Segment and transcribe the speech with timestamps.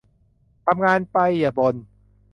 [0.65, 1.75] ทำงานไป อย่าบ่น